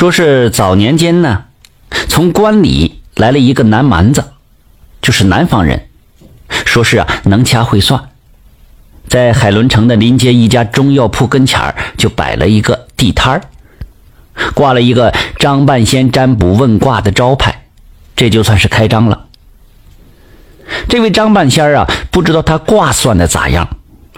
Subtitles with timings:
[0.00, 1.44] 说是早年间呢，
[2.08, 4.24] 从关里来了一个南蛮子，
[5.02, 5.88] 就是南方人，
[6.64, 8.08] 说是啊能掐会算，
[9.08, 13.42] 在海伦城的临街一家中药铺跟前儿就摆了一个地摊儿，
[14.54, 17.66] 挂了一个张半仙占卜问卦的招牌，
[18.16, 19.26] 这就算是开张了。
[20.88, 23.68] 这位张半仙啊，不知道他卦算的咋样，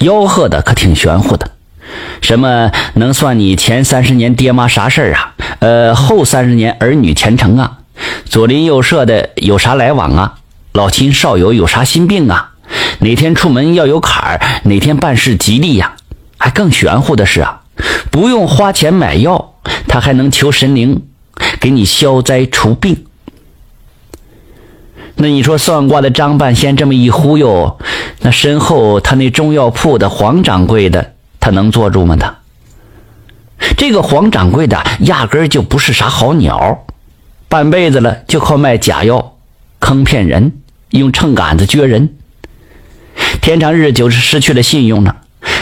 [0.00, 1.52] 吆喝的可挺玄乎的。
[2.20, 5.27] 什么能算你前三十年爹妈啥事儿啊？
[5.60, 7.78] 呃，后三十年儿女前程啊？
[8.24, 10.38] 左邻右舍的有啥来往啊？
[10.72, 12.52] 老亲少友有啥心病啊？
[13.00, 14.40] 哪天出门要有坎儿？
[14.64, 15.96] 哪天办事吉利呀？
[16.36, 17.62] 还更玄乎的是啊，
[18.12, 19.54] 不用花钱买药，
[19.88, 21.02] 他还能求神灵
[21.58, 23.04] 给你消灾除病。
[25.16, 27.80] 那你说算卦的张半仙这么一忽悠，
[28.20, 31.14] 那身后他那中药铺的黄掌柜的？
[31.40, 32.14] 他能坐住吗？
[32.14, 32.37] 他
[33.76, 36.84] 这个黄掌柜的压根儿就不是啥好鸟，
[37.48, 39.36] 半辈子了就靠卖假药，
[39.78, 40.60] 坑骗人，
[40.90, 42.16] 用秤杆子撅人，
[43.40, 45.16] 天长日久是失去了信用呢。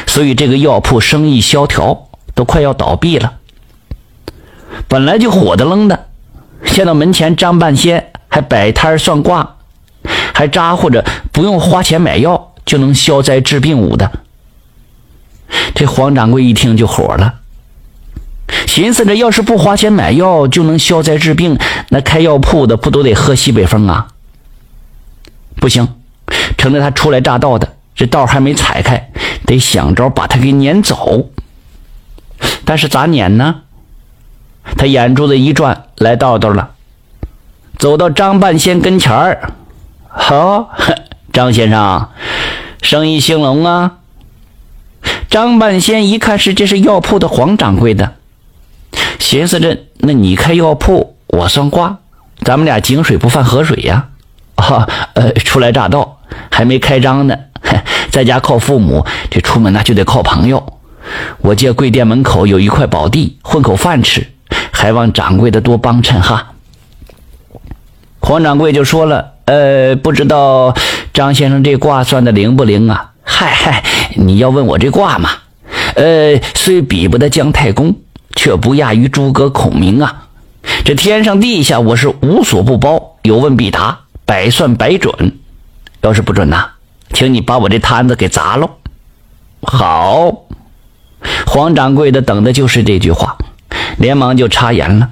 [0.06, 3.34] 所以这个药铺生意萧条，都快要倒闭了。
[4.88, 6.06] 本来就火的愣的，
[6.64, 9.56] 见到门前张半仙还摆摊算卦，
[10.32, 14.10] 还咋呼着不用花钱买药就能消灾治病舞的。
[15.74, 17.34] 这黄掌柜一听就火了，
[18.66, 21.56] 寻思着要是不花钱买药就能消灾治病，
[21.88, 24.08] 那开药铺的不都得喝西北风啊？
[25.58, 25.88] 不行，
[26.58, 29.10] 趁着他初来乍到的，这道还没踩开，
[29.46, 31.30] 得想招把他给撵走。
[32.64, 33.62] 但是咋撵呢？
[34.76, 36.70] 他眼珠子一转，来道道了，
[37.78, 39.52] 走到张半仙跟前儿，
[40.08, 40.70] 好，
[41.32, 42.08] 张先生，
[42.82, 43.98] 生意兴隆啊。
[45.30, 48.14] 张半仙一看是这是药铺的黄掌柜的，
[49.18, 51.98] 寻思着那你开药铺，我算卦，
[52.42, 54.08] 咱们俩井水不犯河水呀。
[54.56, 57.36] 哈，呃，初来乍到，还没开张呢，
[58.10, 60.80] 在家靠父母，这出门那就得靠朋友。
[61.38, 64.26] 我借贵店门口有一块宝地，混口饭吃，
[64.72, 66.52] 还望掌柜的多帮衬哈。
[68.18, 70.74] 黄掌柜就说了，呃，不知道
[71.12, 73.12] 张先生这卦算的灵不灵啊？
[73.22, 73.84] 嗨嗨，
[74.16, 75.30] 你要问我这卦嘛？
[75.94, 77.94] 呃，虽比不得姜太公，
[78.36, 80.28] 却不亚于诸葛孔明啊！
[80.84, 85.38] 这天上地下，我是无所不包，有问必答，百算百准。
[86.02, 86.68] 要是不准呐，
[87.12, 88.70] 请你把我这摊子给砸喽！
[89.62, 90.44] 好，
[91.46, 93.36] 黄掌柜的等的就是这句话，
[93.98, 95.10] 连忙就插言了：“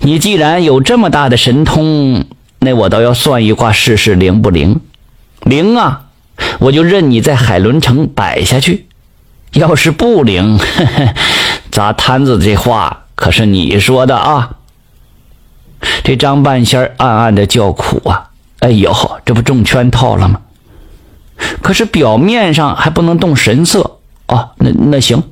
[0.00, 2.24] 你既然有这么大的神通，
[2.60, 4.80] 那我倒要算一卦试试灵不灵？
[5.42, 6.00] 灵啊！”
[6.58, 8.86] 我就任你在海伦城摆下去，
[9.52, 10.58] 要是不灵，
[11.74, 14.58] 砸摊子这话可是你说的啊！
[16.04, 18.30] 这张半仙暗暗的叫苦啊！
[18.60, 20.40] 哎呦，这不中圈套了吗？
[21.62, 23.98] 可是表面上还不能动神色
[24.28, 24.50] 哦。
[24.58, 25.24] 那那行，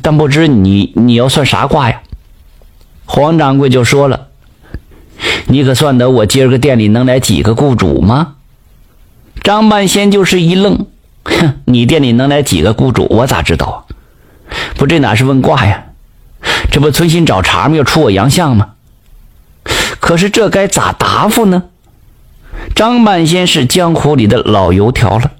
[0.00, 2.00] 但不知你你要算啥卦呀？
[3.04, 4.28] 黄掌柜就说了
[5.48, 8.36] ：“你可算得我今儿个店里能来几个雇主吗？”
[9.44, 10.86] 张半仙就是一愣，
[11.24, 13.06] 哼，你店里能来几个雇主？
[13.10, 13.83] 我咋知道啊？
[14.76, 15.84] 不，这哪是问卦呀？
[16.70, 17.76] 这不存心找茬吗？
[17.76, 18.70] 要出我洋相吗？
[20.00, 21.64] 可是这该咋答复呢？
[22.74, 25.30] 张半仙是江湖里的老油条了，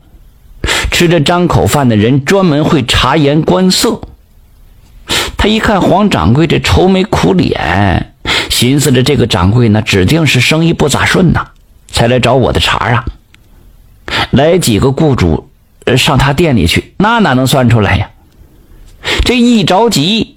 [0.90, 4.00] 吃着张口饭的人专门会察言观色。
[5.36, 8.14] 他一看黄掌柜这愁眉苦脸，
[8.48, 11.48] 寻思着这个掌柜呢指定是生意不咋顺呐，
[11.88, 13.04] 才来找我的茬啊。
[14.30, 15.50] 来几个雇主，
[15.96, 18.10] 上他店里去，那哪能算出来呀？
[19.24, 20.36] 这一着急，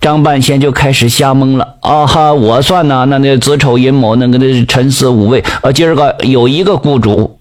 [0.00, 1.76] 张半仙就开始瞎蒙了。
[1.80, 7.38] 啊哈，我算呢，那那子丑寅卯那个那辰巳午未，呃，今儿个有一个雇主。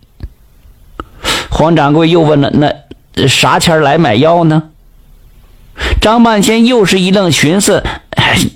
[1.50, 4.64] 黄掌柜又问了，那啥钱来买药呢？
[6.02, 7.84] 张半仙又是一愣，寻思，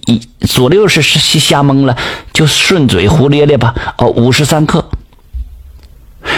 [0.06, 1.95] 一左六是瞎蒙了，
[2.33, 3.75] 就顺嘴胡咧咧吧。
[3.97, 4.89] 哦，五十三克。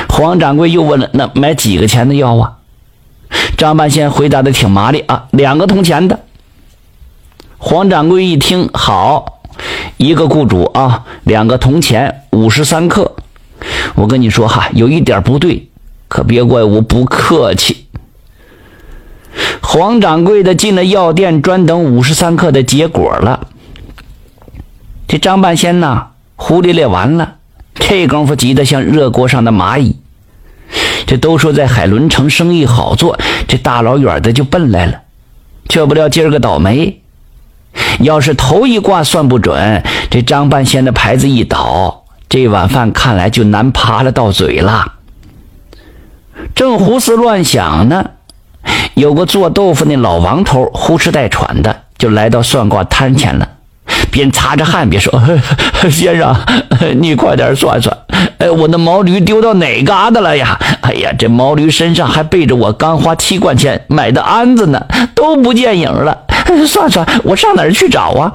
[0.09, 2.53] 黄掌柜又问了：“那买几个钱的药啊？”
[3.63, 6.19] 张半仙回答的挺麻利啊，两个铜钱的。
[7.57, 9.39] 黄掌柜一听，好，
[9.95, 13.15] 一个雇主啊，两个铜钱，五十三克。
[13.95, 15.69] 我跟你说哈，有一点不对，
[16.09, 17.85] 可别怪我不客气。
[19.61, 23.47] 黄掌柜的进了药店，专等五十三克的结果了。
[25.07, 27.35] 这张半仙呐，胡咧咧完了，
[27.75, 29.95] 这功夫急得像热锅上的蚂蚁。
[31.05, 33.19] 这都说在海伦城生意好做，
[33.53, 35.01] 这大老远的就奔来了，
[35.69, 37.03] 却不料今儿个倒霉，
[37.99, 44.93] 要是头一卦算不准，这张半仙的牌子一倒，这碗饭看来就难扒了到嘴了。
[46.55, 48.09] 正胡思乱想呢，
[48.95, 53.47] 有个做豆腐那老王头呼哧带喘的就来到算卦摊前了，
[54.13, 55.11] 边擦着汗边说
[55.89, 56.33] ：“先生，
[57.01, 57.97] 你快点算算，
[58.37, 60.57] 哎，我的毛驴丢到哪嘎达了呀？
[60.81, 66.19] 哎呀，这毛驴身上还背着我刚花七块钱买的鞍子呢，都不见影了。
[66.67, 68.31] 算算，我上哪儿去找啊？”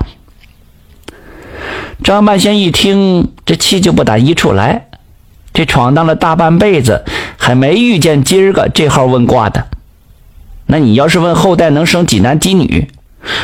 [2.02, 4.86] 张半仙一听，这气就不打一处来。
[5.52, 7.04] 这闯荡了大半辈子，
[7.36, 9.66] 还没遇见今儿个这号问卦的。
[10.66, 12.88] 那你要是问后代能生几男几女，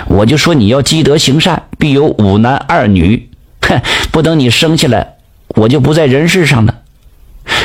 [0.06, 3.31] 我就说你要积德行善，必有五男二女。
[3.62, 5.14] 哼，不等你生下来，
[5.48, 6.75] 我就不在人世上了。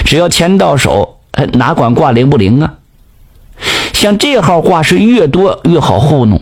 [0.06, 1.20] 只要钱到手，
[1.54, 2.76] 哪管挂灵不灵啊？
[3.94, 6.42] 像这号卦是越多越好糊弄。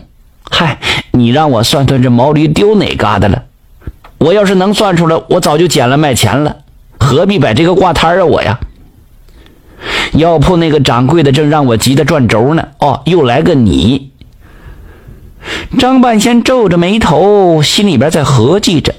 [0.50, 0.78] 嗨，
[1.12, 3.44] 你让我算算这毛驴丢哪嘎达了？
[4.20, 6.58] 我要是能算出来，我早就捡了卖钱了。
[7.00, 8.26] 何必摆这个挂摊啊！
[8.26, 8.60] 我呀，
[10.14, 12.68] 药铺那个掌柜的正让我急得转轴呢。
[12.80, 14.12] 哦，又来个你！
[15.78, 18.94] 张半仙皱着眉头，心里边在合计着，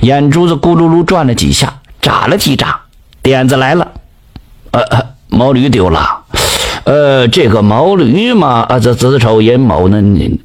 [0.00, 2.80] 眼珠子咕噜噜转了几下，眨了几眨，
[3.22, 3.92] 点子来了。
[4.72, 6.24] 呃，毛驴丢了。
[6.84, 10.00] 呃，这个毛驴嘛，啊，这子丑寅卯呢？
[10.00, 10.40] 你，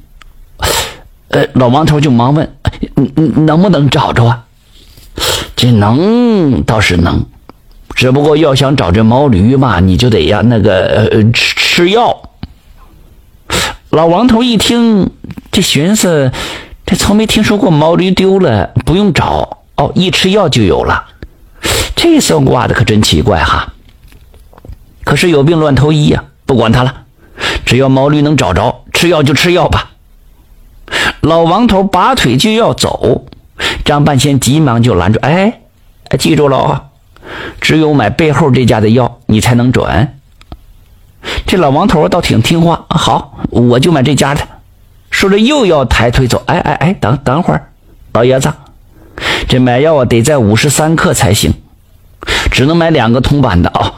[1.28, 2.52] 呃，老王头就忙问：
[3.46, 4.44] 能不能找着啊？
[5.54, 7.24] 这能倒是能，
[7.94, 12.30] 只不过要想找这毛驴嘛，你就得呀那个呃吃吃药。
[13.92, 15.10] 老王头一听，
[15.50, 16.32] 这寻思，
[16.86, 21.04] 这从没听说过毛驴丢了不用找哦，一吃药就有了。
[21.94, 23.74] 这算卦的可真奇怪哈。
[25.04, 27.02] 可是有病乱投医呀，不管他了，
[27.66, 29.90] 只要毛驴能找着，吃药就吃药吧。
[31.20, 33.26] 老王头拔腿就要走。
[33.84, 35.60] 张半仙急忙就拦住：“哎，
[36.18, 36.84] 记住了啊，
[37.60, 40.14] 只有买背后这家的药，你才能准。”
[41.52, 44.40] 这老王头倒挺听话，好，我就买这家的。
[45.10, 46.42] 说着又要抬腿走。
[46.46, 47.68] 哎哎哎，等等会儿，
[48.14, 48.50] 老爷子，
[49.46, 51.52] 这买药啊得在五十三克才行，
[52.50, 53.92] 只能买两个铜板的啊。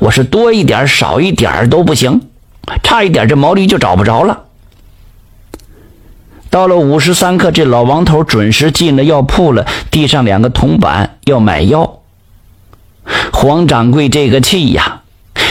[0.00, 2.22] 我是多一点少一点都不行，
[2.82, 4.46] 差一点这毛驴就找不着了。
[6.50, 12.00] 到了五十三刻，这老王头准时进了药铺了，递上两个铜板要买药。
[13.32, 14.89] 黄掌柜这个气呀，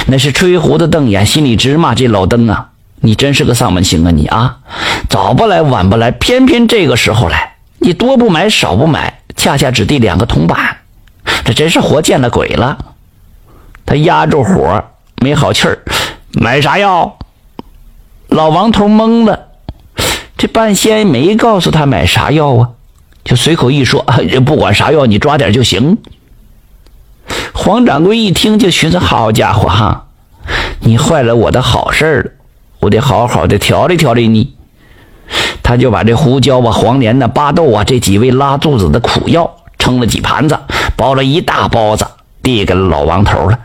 [0.07, 2.69] 那是吹胡子瞪眼，心里直骂这老登啊，
[3.01, 4.57] 你真是个丧门星啊你啊，
[5.09, 10.77] 早不来晚不来，偏偏这个时候来，你多不买少不买，恰恰只递两个铜板，
[11.45, 12.77] 这真是活见了鬼了。
[13.85, 14.83] 他压住火，
[15.21, 15.79] 没好气儿，
[16.33, 17.17] 买啥药？
[18.27, 19.47] 老王头懵了。
[20.37, 22.69] 这半仙没告诉他买啥药啊，
[23.23, 24.05] 就随口一说，
[24.45, 25.97] 不管啥药，你抓点就行。
[27.61, 30.05] 黄掌柜一听就寻思：好家伙哈，
[30.79, 32.31] 你坏了我的好事了，
[32.79, 34.55] 我得好好的调理调理你。
[35.61, 40.57] 他就把这胡椒啊、黄连呐、巴豆啊这几味拉肚子的苦药称了几盘子，
[40.95, 42.07] 包了一大包子，
[42.41, 43.59] 递给了老王头了。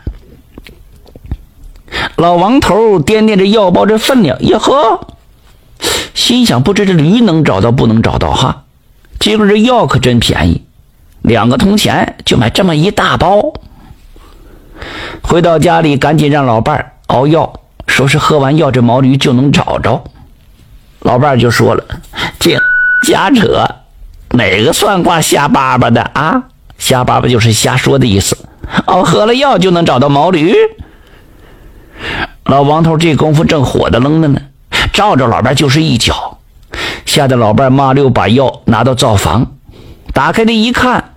[2.17, 5.07] 老王头掂掂着药包这分量，呀呵。
[6.13, 8.63] 心想：不知这驴能找到不能找到哈？
[9.19, 10.63] 今儿这药可真便宜，
[11.21, 13.53] 两个铜钱就买这么一大包。
[15.21, 20.03] 回到家里，赶紧让老伴熬药，说是喝完药这毛驴就能找着。
[21.01, 21.83] 老伴就说了
[22.39, 22.59] ：“这
[23.03, 23.67] 瞎扯，
[24.31, 26.43] 哪个算卦瞎巴巴的啊？
[26.77, 28.37] 瞎巴巴就是瞎说的意思。
[28.87, 30.53] 哦，喝了药就能找到毛驴。”
[32.45, 34.41] 老王头这功夫正火的愣的呢。
[34.93, 36.37] 照着老伴就是一脚，
[37.05, 39.53] 吓得老伴麻溜把药拿到灶房，
[40.13, 41.11] 打开的一看，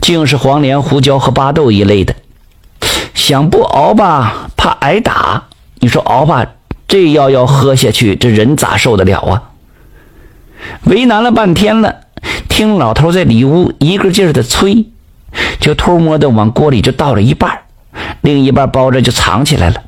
[0.00, 2.14] 竟是黄连、胡椒和巴豆一类的。
[3.22, 5.44] 想不熬吧，怕挨打。
[5.78, 6.44] 你说熬吧，
[6.88, 9.42] 这药要喝下去，这人咋受得了啊？
[10.86, 12.00] 为难了半天了，
[12.48, 14.86] 听老头在里屋一个劲儿的催，
[15.60, 17.60] 就偷摸的往锅里就倒了一半，
[18.22, 19.80] 另一半包着就藏起来了。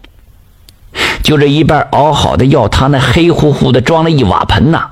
[1.25, 4.91] 就这一半熬好的药汤，那黑乎乎的，装了一瓦盆呐。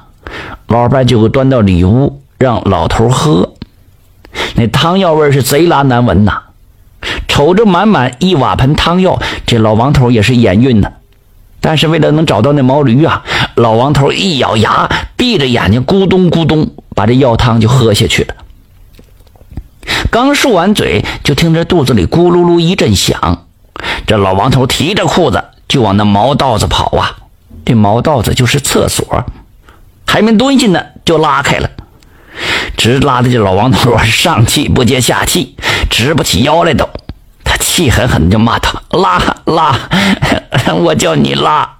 [0.66, 3.52] 老伴就端到里屋让老头喝，
[4.56, 6.42] 那汤药味是贼拉难闻呐。
[7.32, 10.92] 瞅着满满一瓦盆汤药，这老王头也是眼晕呐。
[11.62, 13.24] 但是为了能找到那毛驴啊，
[13.54, 14.86] 老王头一咬牙，
[15.16, 18.34] 闭着眼睛咕咚咕咚把这药汤就喝下去了。
[20.10, 23.46] 刚漱完嘴，就听着肚子里咕噜噜一阵响，
[24.06, 25.42] 这老王头提着裤子。
[25.66, 27.16] 就往那毛道子跑啊！
[27.64, 29.24] 这毛道子就是厕所，
[30.06, 31.70] 还没蹲下呢，就拉开了，
[32.76, 35.56] 直拉的这老王头啊上气不接下气，
[35.88, 36.86] 直不起腰来都。
[37.62, 39.78] 气狠狠的就骂他：“拉拉，
[40.76, 41.78] 我叫你拉，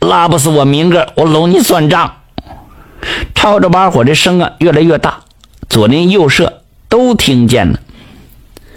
[0.00, 2.12] 拉不死我明个我搂你算账。”
[3.34, 5.20] 吵着把火，这声啊越来越大，
[5.68, 7.80] 左邻右舍都听见了。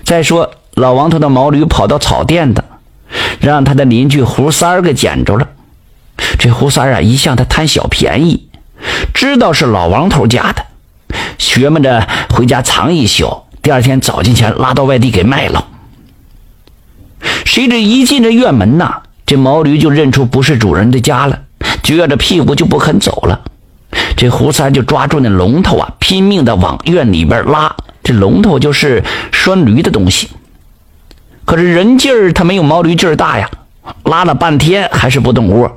[0.04, 2.64] 再说老王头的毛驴跑到草甸子，
[3.40, 5.48] 让他的邻居胡三儿给捡着了。
[6.40, 8.50] 这胡三儿啊，一向他贪小便宜，
[9.14, 10.66] 知道是老王头家的，
[11.38, 15.68] 学摸着回家藏一宿，第二天早进前拉到外地给卖了。
[17.46, 21.40] 谁知一进这院门呐，这毛驴就认出不是主人的家了，
[21.84, 23.42] 撅着屁股就不肯走了。
[24.18, 27.76] 这胡三就抓住那龙头啊，拼命的往院里边拉。
[28.04, 30.30] 这龙头就是拴驴的东西，
[31.46, 33.50] 可是人劲儿他没有毛驴劲儿大呀，
[34.04, 35.74] 拉了半天还是不动窝。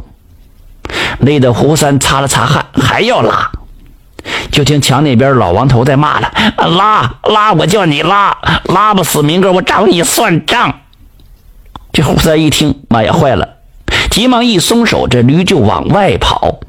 [1.21, 3.51] 累得胡三擦了擦汗，还要拉。
[4.51, 6.31] 就听墙那边老王头在骂了
[6.77, 10.81] ：“拉拉，我叫你拉，拉不死明哥，我找你算账。”
[11.93, 13.49] 这胡三一听，妈呀，坏了！
[14.11, 16.61] 急忙一松手，这驴就往外跑。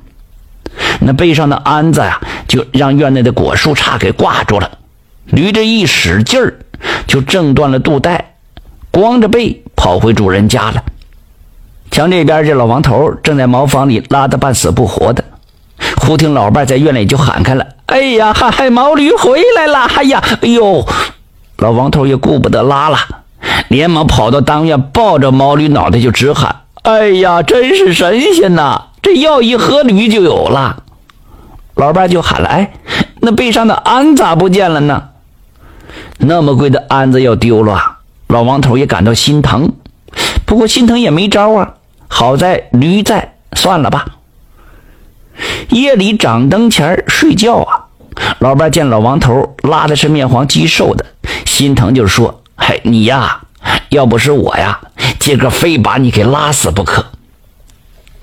[1.02, 4.72] 那背上的鞍子呀，就让院内的果树杈给挂住了。
[5.26, 6.60] 驴这一使劲儿，
[7.08, 8.36] 就挣断了肚带，
[8.92, 10.84] 光着背跑回主人家了。
[11.92, 15.24] 墙这边这老王头正在茅房里拉得半死不活的，
[15.98, 19.80] 忽听老伴在院里就喊开了：“哎呀，嗨，毛驴回来了！
[19.96, 20.88] 哎呀，哎呦！”
[21.58, 22.98] 老王头也顾不得拉了，
[23.70, 28.88] 连忙跑到当院，抱着毛驴脑袋就直喊：“哎呀，真是神仙呐！
[29.02, 30.84] 这药一喝，驴就有了。”
[31.76, 32.74] 老伴就喊了：“哎，
[33.22, 35.10] 那背上的鞍咋不见了呢？
[36.18, 39.72] 那么贵的鞍子要丢了，老王头也感到心疼。
[40.46, 41.76] 不过心疼也没招啊，
[42.08, 44.06] 好在驴在，算了吧。
[45.70, 47.86] 夜里掌灯前睡觉啊，
[48.40, 51.06] 老伴见老王头拉的是面黄肌瘦的，
[51.46, 53.42] 心疼就说：‘嘿，你呀，
[53.90, 54.80] 要不是我呀，
[55.20, 57.06] 今个非把你给拉死不可。’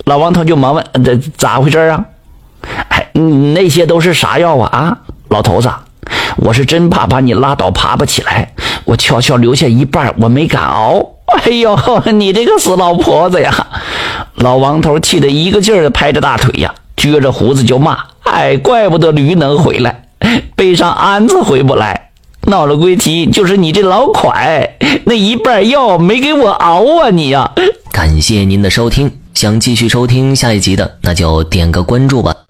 [0.04, 2.04] 老王头就忙问：‘这咋回事啊？’
[2.88, 3.10] 哎，
[3.54, 4.68] 那些都是啥药啊？
[4.76, 4.98] 啊，
[5.28, 5.70] 老头子，
[6.36, 8.52] 我是真怕把你拉倒，爬不起来，
[8.84, 11.04] 我悄悄留下一半，我没敢熬。
[11.26, 11.76] 哎呦，
[12.12, 13.52] 你这个死老婆子呀！
[14.36, 20.04] 老王头气得一个劲儿的拍着大腿呀，撅着胡子就骂：“哎，怪不得驴能回来，
[20.54, 22.05] 背上鞍子回不来，
[22.42, 24.70] 闹了归题就是你这老款，
[25.04, 27.52] 那一半药没给我熬啊你呀！”
[27.92, 32.45] 感谢您的收听，想继续收听下一集的，那就点个关注吧。